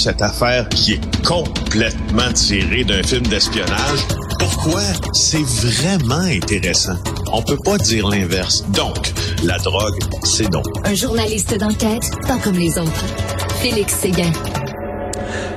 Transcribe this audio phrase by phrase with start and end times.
[0.00, 4.00] cette affaire qui est complètement tirée d'un film d'espionnage.
[4.38, 4.80] Pourquoi?
[5.12, 6.96] C'est vraiment intéressant?
[7.30, 8.64] On peut pas dire l'inverse.
[8.70, 9.12] Donc,
[9.44, 10.64] la drogue, c'est donc.
[10.86, 13.04] Un journaliste d'enquête, pas comme les autres.
[13.60, 14.32] Félix Séguin.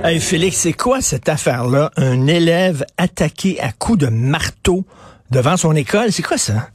[0.04, 1.92] Hey Félix, c'est quoi cette affaire-là?
[1.96, 4.86] Un élève attaqué à coups de marteau
[5.32, 6.68] devant son école, c'est quoi ça?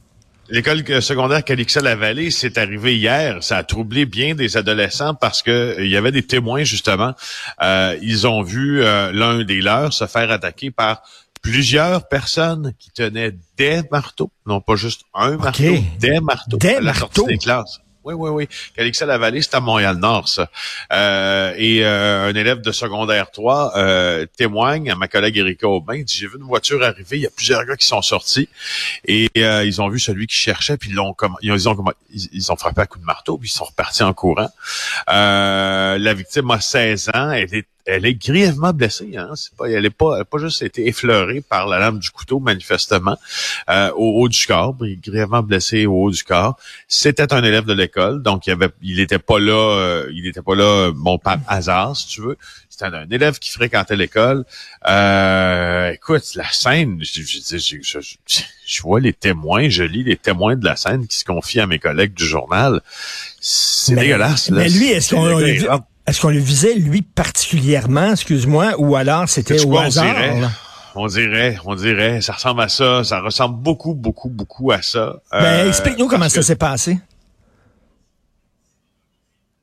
[0.51, 3.43] L'école secondaire Calixa-la-Vallée, c'est arrivé hier.
[3.43, 7.13] Ça a troublé bien des adolescents parce que euh, il y avait des témoins, justement.
[7.61, 11.03] Euh, ils ont vu euh, l'un des leurs se faire attaquer par
[11.41, 15.63] plusieurs personnes qui tenaient des marteaux, non pas juste un marteau,
[15.99, 17.07] des marteaux des à la marteaux?
[17.13, 17.79] sortie des classes.
[18.05, 18.47] Oui, oui, oui.
[18.75, 20.49] Calixa-la-Vallée, c'est à Montréal-Nord, ça.
[20.93, 26.01] Euh, et euh, un élève de secondaire 3 euh, témoigne à ma collègue Erika Aubin,
[26.01, 28.47] dit, j'ai vu une voiture arriver, il y a plusieurs gars qui sont sortis
[29.05, 32.51] et euh, ils ont vu celui qui cherchait, puis ils l'ont ils ont, ils ils,
[32.51, 34.49] ont frappé à coups de marteau, puis ils sont repartis en courant.
[35.09, 39.11] Euh, la victime a 16 ans, elle est elle est grièvement blessée.
[39.17, 39.31] Hein?
[39.35, 42.09] C'est pas, elle n'est pas, elle a pas juste été effleurée par la lame du
[42.11, 43.17] couteau, manifestement,
[43.69, 44.75] euh, au haut du corps.
[44.83, 46.57] Est grièvement blessée au haut du corps.
[46.87, 50.41] C'était un élève de l'école, donc il avait, il était pas là, euh, il était
[50.41, 52.37] pas là, bon, par hasard, si tu veux.
[52.69, 54.45] C'était un, élève qui fréquentait l'école.
[54.87, 60.15] Euh, écoute, la scène, je, je, je, je, je vois les témoins, je lis les
[60.15, 62.81] témoins de la scène qui se confient à mes collègues du journal.
[63.41, 64.49] C'est Mais- dégueulasse.
[64.49, 64.59] là.
[64.59, 69.69] Mais lui, est-ce qu'on est-ce qu'on le visait, lui, particulièrement, excuse-moi, ou alors c'était au
[69.69, 70.05] quoi, on hasard?
[70.13, 70.41] dirait?
[70.95, 75.17] On dirait, on dirait, ça ressemble à ça, ça ressemble beaucoup, beaucoup, beaucoup à ça.
[75.31, 76.99] Ben, Euh, explique-nous comment ça s'est passé.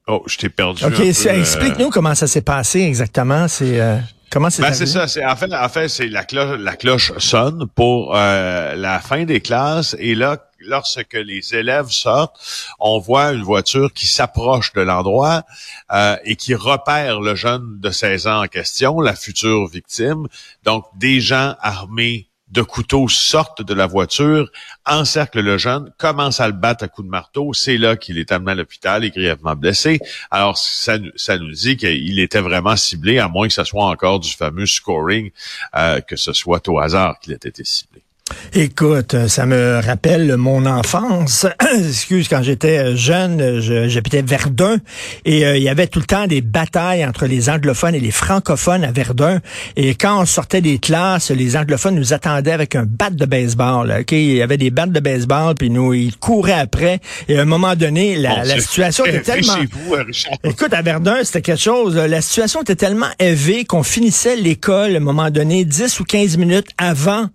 [0.09, 0.85] Oh, je t'ai perdu.
[0.85, 1.05] OK, euh,
[1.41, 3.49] explique-nous comment ça s'est passé exactement.
[3.49, 3.99] C'est euh,
[4.31, 5.09] comment c'est Ben, c'est ça.
[5.09, 9.25] C'est en fait, en fait, c'est la cloche, la cloche sonne pour euh, la fin
[9.25, 12.37] des classes et là, lorsque les élèves sortent,
[12.79, 15.45] on voit une voiture qui s'approche de l'endroit
[15.93, 20.27] euh, et qui repère le jeune de 16 ans en question, la future victime.
[20.65, 24.51] Donc, des gens armés de couteaux sortent de la voiture,
[24.87, 27.53] encerclent le jeune, commencent à le battre à coups de marteau.
[27.53, 29.99] C'est là qu'il est amené à l'hôpital et grièvement blessé.
[30.31, 33.85] Alors, ça, nous- ça nous dit qu'il était vraiment ciblé, à moins que ce soit
[33.85, 35.31] encore du fameux scoring,
[35.75, 38.03] euh, que ce soit au hasard qu'il ait été ciblé.
[38.55, 41.47] Écoute, ça me rappelle mon enfance.
[41.79, 44.79] Excuse, quand j'étais jeune, je- j'habitais Verdun
[45.25, 48.11] et euh, il y avait tout le temps des batailles entre les anglophones et les
[48.11, 49.41] francophones à Verdun.
[49.77, 53.87] Et quand on sortait des classes, les anglophones nous attendaient avec un bat de baseball.
[53.89, 56.99] là, Ok, il y avait des battes de baseball, puis nous ils couraient après.
[57.29, 60.39] Et à un moment donné, la, Bon, la c'est- situation était tellement vous, Richard.
[60.43, 61.95] Écoute, à Verdun, c'était quelque chose.
[61.97, 66.37] La situation était tellement élevée qu'on finissait l'école à un moment donné 10 ou 15
[66.39, 67.27] minutes avant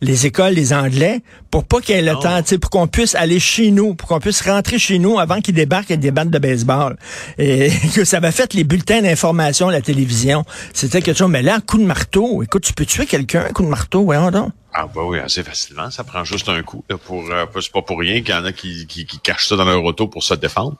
[0.00, 2.86] les écoles des Anglais pour pas qu'il y ait le temps, tu sais, pour qu'on
[2.86, 6.10] puisse aller chez nous, pour qu'on puisse rentrer chez nous avant qu'ils débarquent avec des
[6.10, 6.96] bandes de baseball.
[7.38, 10.44] Et que ça avait fait les bulletins d'information à la télévision.
[10.72, 11.30] C'était quelque chose.
[11.30, 14.04] Mais là, un coup de marteau, écoute, tu peux tuer quelqu'un, un coup de marteau,
[14.04, 14.52] voyons donc.
[14.74, 15.90] Ah bah oui, assez facilement.
[15.90, 16.84] Ça prend juste un coup.
[16.88, 19.48] Là, pour euh, C'est pas pour rien qu'il y en a qui, qui, qui cachent
[19.48, 20.76] ça dans leur auto pour se défendre.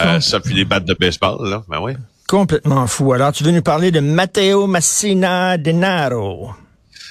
[0.00, 0.20] Euh.
[0.20, 1.62] Ça, puis des battes de baseball, là.
[1.68, 1.92] Ben oui.
[2.26, 3.12] Complètement fou.
[3.14, 6.50] Alors, tu veux nous parler de Matteo Massina Denaro?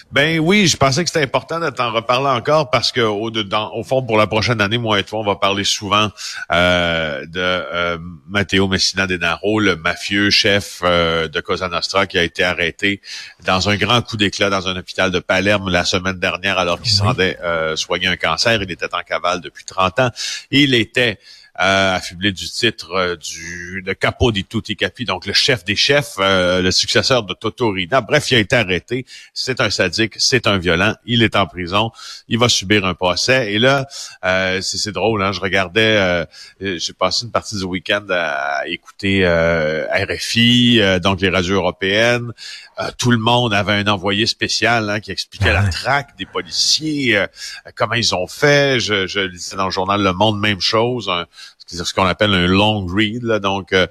[0.09, 3.71] Ben oui, je pensais que c'était important de t'en reparler encore parce que au, dedans,
[3.73, 6.09] au fond, pour la prochaine année, moi et toi, on va parler souvent
[6.53, 7.97] euh, de euh,
[8.29, 13.01] Matteo Messina Denaro, le mafieux chef euh, de Cosa Nostra qui a été arrêté
[13.45, 16.91] dans un grand coup d'éclat dans un hôpital de Palerme la semaine dernière alors qu'il
[16.91, 17.07] se Oui.
[17.09, 18.61] rendait euh, soigner un cancer.
[18.63, 20.11] Il était en cavale depuis 30 ans.
[20.51, 21.19] Il était
[21.57, 26.15] affublé du titre euh, du de Capo di Tutti Capi, donc le chef des chefs,
[26.19, 28.01] euh, le successeur de Totorina.
[28.01, 29.05] Bref, il a été arrêté.
[29.33, 30.95] C'est un sadique, c'est un violent.
[31.05, 31.91] Il est en prison.
[32.27, 33.53] Il va subir un procès.
[33.53, 33.87] Et là,
[34.23, 35.23] euh, c'est drôle.
[35.23, 36.25] Hein, je regardais,
[36.59, 42.31] j'ai passé une partie du week-end à écouter euh, RFI, euh, donc les radios européennes.
[42.79, 45.69] Euh, tout le monde avait un envoyé spécial hein, qui expliquait Ah la ouais.
[45.69, 47.27] traque des policiers, euh,
[47.75, 48.79] comment ils ont fait.
[48.79, 51.09] Je, je lisais dans le journal Le Monde, même chose.
[51.09, 51.25] Un,
[51.65, 53.87] c'est ce qu'on appelle un long read, là, donc euh,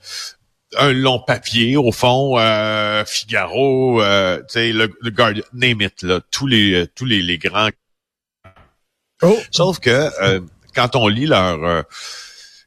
[0.78, 6.02] un long papier au fond, euh, Figaro, euh, tu sais, le, le Guardian, name it,
[6.02, 7.70] là, tous les euh, tous les, les grands.
[9.22, 10.40] Oh, Sauf que euh,
[10.74, 11.82] quand on lit leur euh,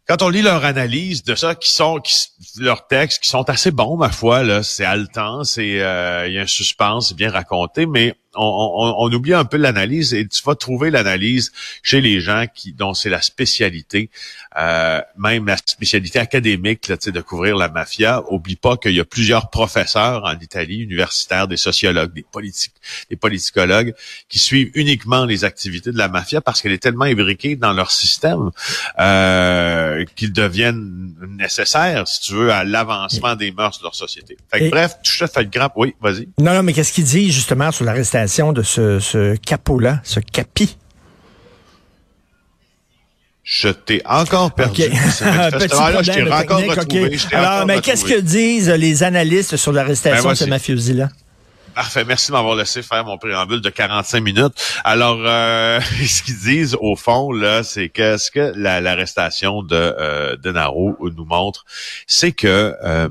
[0.07, 2.15] quand on lit leur analyse de ça, qui sont qui,
[2.57, 6.39] leurs textes qui sont assez bons ma foi là, c'est haletant, c'est euh, il y
[6.39, 10.55] a un suspense, c'est bien raconté, mais on, oublie un peu l'analyse et tu vas
[10.55, 14.09] trouver l'analyse chez les gens qui dont c'est la spécialité,
[14.57, 18.23] euh, même la spécialité académique là, de couvrir la mafia.
[18.29, 22.75] Oublie pas qu'il y a plusieurs professeurs en Italie, universitaires, des sociologues, des politiques,
[23.09, 23.95] des politicologues,
[24.27, 27.91] qui suivent uniquement les activités de la mafia parce qu'elle est tellement imbriquée dans leur
[27.91, 28.51] système
[28.99, 34.37] euh, qu'ils deviennent nécessaires, si tu veux, à l'avancement des mœurs de leur société.
[34.51, 35.73] Fait bref, tu te fais le grappe.
[35.75, 36.27] Oui, vas-y.
[36.37, 38.18] Non, non, mais qu'est-ce qu'il dit justement sur l'arrestation
[38.53, 40.77] de ce, ce capot-là, ce capi?
[43.43, 44.83] Je t'ai encore perdu.
[44.83, 44.91] Okay.
[44.93, 47.17] je t'ai encore retrouvé.
[47.31, 51.09] Alors, mais qu'est-ce que disent les analystes sur l'arrestation ben, de ce mafiosi-là?
[51.73, 52.03] Parfait.
[52.03, 54.53] Merci de m'avoir laissé faire mon préambule de 45 minutes.
[54.83, 60.35] Alors, euh, ce qu'ils disent au fond là, c'est que ce que l'arrestation de euh,
[60.35, 61.65] Denaro nous montre,
[62.05, 63.07] c'est que euh,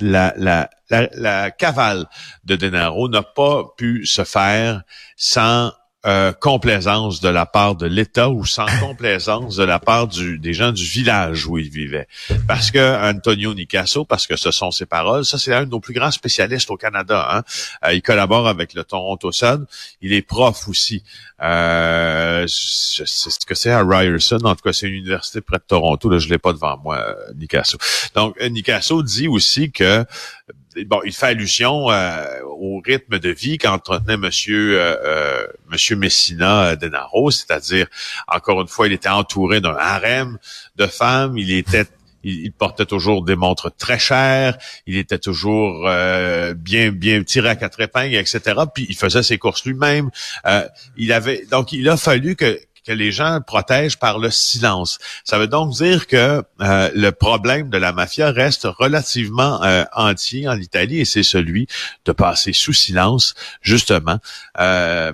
[0.00, 2.06] la, la, la, cavale
[2.44, 4.82] de Denaro n'a pas pu se faire
[5.16, 5.72] sans
[6.04, 10.52] euh, complaisance de la part de l'État ou sans complaisance de la part du, des
[10.52, 12.06] gens du village où il vivait.
[12.46, 15.80] Parce que Antonio Nicasso, parce que ce sont ses paroles, ça c'est un de nos
[15.80, 17.26] plus grands spécialistes au Canada.
[17.32, 17.42] Hein.
[17.84, 19.66] Euh, il collabore avec le Toronto Sun.
[20.00, 21.02] Il est prof aussi.
[21.42, 24.38] Euh, c'est ce que c'est à Ryerson.
[24.44, 26.08] En tout cas, c'est une université près de Toronto.
[26.08, 27.78] Là, je l'ai pas devant moi, Nicasso.
[28.14, 30.04] Donc, Nicasso dit aussi que
[30.84, 36.76] bon, il fait allusion euh, au rythme de vie qu'entretenait Monsieur euh, euh, Monsieur Messina
[36.76, 37.86] Denaro, c'est-à-dire
[38.28, 40.38] encore une fois, il était entouré d'un harem
[40.76, 41.86] de femmes, il était
[42.28, 45.88] il, portait toujours des montres très chères, il était toujours
[46.56, 48.40] bien bien tiré à quatre épingles, etc.
[48.74, 50.10] Puis il faisait ses courses lui-même.
[50.96, 54.98] il avait donc il a fallu que que les gens protègent par le silence.
[55.24, 60.48] Ça veut donc dire que euh, le problème de la mafia reste relativement euh, entier
[60.48, 61.66] en Italie et c'est celui
[62.04, 64.18] de passer sous silence, justement.
[64.60, 65.12] Euh,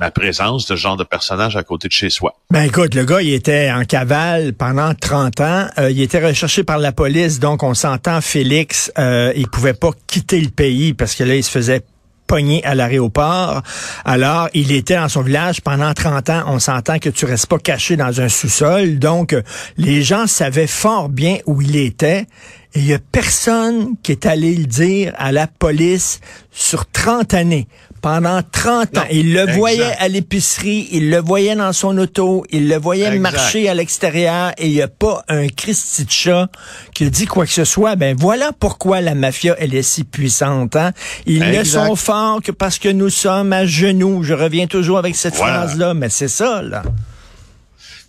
[0.00, 2.34] la présence de ce genre de personnage à côté de chez soi.
[2.50, 5.68] Ben écoute, le gars, il était en cavale pendant 30 ans.
[5.78, 10.40] il était recherché par la police, donc on s'entend, Félix, euh, il pouvait pas quitter
[10.40, 11.82] le pays parce que là, il se faisait
[12.26, 13.62] pogné à l'aéroport.
[14.04, 16.42] Alors, il était dans son village pendant 30 ans.
[16.46, 18.98] On s'entend que tu restes pas caché dans un sous-sol.
[18.98, 19.36] Donc,
[19.76, 22.26] les gens savaient fort bien où il était.
[22.74, 26.20] Et il y a personne qui est allé le dire à la police
[26.50, 27.68] sur 30 années
[28.02, 29.04] pendant 30 ans.
[29.10, 33.68] Il le voyait à l'épicerie, il le voyait dans son auto, il le voyait marcher
[33.68, 36.48] à l'extérieur et il n'y a pas un Christy de chat
[36.92, 37.96] qui dit quoi que ce soit.
[37.96, 40.76] Ben voilà pourquoi la mafia, elle est si puissante.
[40.76, 40.90] Hein?
[41.26, 44.24] Ils ne sont forts que parce que nous sommes à genoux.
[44.24, 46.82] Je reviens toujours avec cette phrase-là, mais c'est ça, là.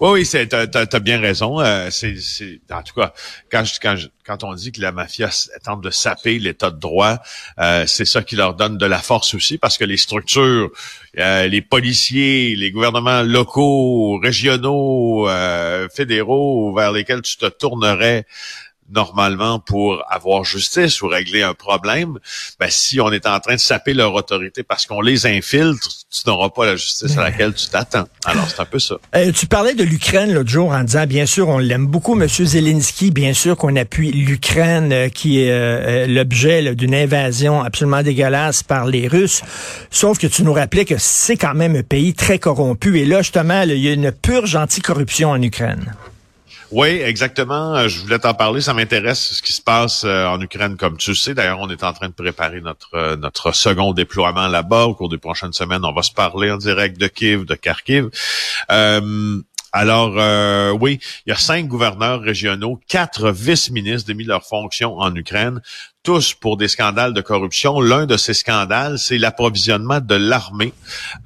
[0.03, 1.61] Oui, oui, t'as, as bien raison.
[1.61, 2.17] Euh, c'est,
[2.69, 3.13] en tout cas,
[3.49, 3.95] quand, quand,
[4.25, 5.29] quand on dit que la mafia
[5.63, 7.19] tente de saper l'état de droit,
[7.59, 10.71] euh, c'est ça qui leur donne de la force aussi, parce que les structures,
[11.19, 15.29] euh, les policiers, les gouvernements locaux, régionaux,
[15.95, 18.25] fédéraux, vers lesquels tu te tournerais
[18.89, 22.19] normalement pour avoir justice ou régler un problème,
[22.59, 26.21] ben, si on est en train de saper leur autorité parce qu'on les infiltre, tu
[26.27, 28.05] n'auras pas la justice à laquelle tu t'attends.
[28.25, 28.95] Alors, c'est un peu ça.
[29.15, 32.27] Euh, tu parlais de l'Ukraine l'autre jour en disant, bien sûr, on l'aime beaucoup, M.
[32.27, 38.63] Zelensky, bien sûr qu'on appuie l'Ukraine euh, qui est euh, l'objet d'une invasion absolument dégueulasse
[38.63, 39.41] par les Russes.
[39.89, 42.99] Sauf que tu nous rappelais que c'est quand même un pays très corrompu.
[42.99, 45.93] Et là, justement, il y a une purge anticorruption en Ukraine.
[46.73, 47.75] Oui, exactement.
[47.75, 48.59] Euh, je voulais t'en parler.
[48.59, 51.35] Ça m'intéresse ce qui se passe euh, en Ukraine, comme tu sais.
[51.35, 54.85] D'ailleurs, on est en train de préparer notre euh, notre second déploiement là-bas.
[54.85, 58.09] Au cours des prochaines semaines, on va se parler en direct de Kiev, de Kharkiv.
[59.75, 65.13] Alors, euh, oui, il y a cinq gouverneurs régionaux, quatre vice-ministres démis leur fonction en
[65.15, 65.61] Ukraine,
[66.03, 67.79] tous pour des scandales de corruption.
[67.79, 70.73] L'un de ces scandales, c'est l'approvisionnement de l'armée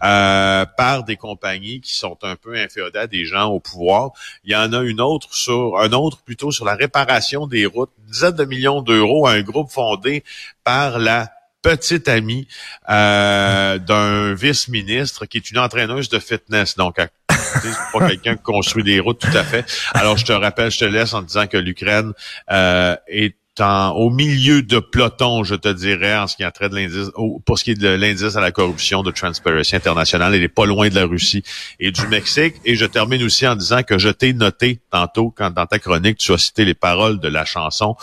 [0.04, 4.12] euh, par des compagnies qui sont un peu inféodées à des gens au pouvoir.
[4.44, 7.90] Il y en a une autre sur un autre plutôt sur la réparation des routes,
[8.06, 10.24] une dizaine de millions d'euros à un groupe fondé
[10.64, 11.32] par la
[11.64, 12.48] petite amie
[12.90, 16.76] euh, d'un vice-ministre qui est une entraîneuse de fitness.
[16.78, 16.98] Donc,
[17.30, 19.66] c'est pas quelqu'un qui construit des routes tout à fait.
[19.94, 22.14] Alors, je te rappelle, je te laisse en disant que l'Ukraine
[22.52, 26.70] euh, est en, au milieu de peloton, je te dirais, en ce qui a trait
[26.70, 27.12] de l'indice,
[27.46, 30.34] pour ce qui est de l'indice à la corruption de Transparency International.
[30.34, 31.44] Elle est pas loin de la Russie
[31.80, 32.56] et du Mexique.
[32.66, 36.18] Et je termine aussi en disant que je t'ai noté tantôt, quand dans ta chronique,
[36.18, 37.96] tu as cité les paroles de la chanson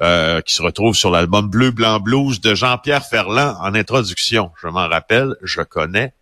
[0.00, 4.50] euh, qui se retrouve sur l'album Bleu, Blanc, Blues de Jean-Pierre Ferland en introduction.
[4.62, 6.12] Je m'en rappelle, je connais.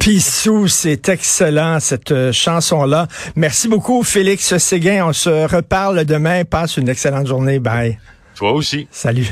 [0.00, 3.06] Pissou, c'est excellent cette euh, chanson-là.
[3.36, 5.06] Merci beaucoup Félix Séguin.
[5.06, 6.44] On se reparle demain.
[6.44, 7.60] Passe une excellente journée.
[7.60, 7.98] Bye.
[8.42, 8.88] Toi aussi.
[8.90, 9.28] Salut.